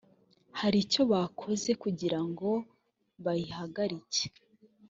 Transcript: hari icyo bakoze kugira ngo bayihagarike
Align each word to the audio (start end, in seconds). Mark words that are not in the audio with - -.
hari 0.59 0.77
icyo 0.85 1.01
bakoze 1.11 1.71
kugira 1.83 2.19
ngo 2.29 2.49
bayihagarike 3.23 4.25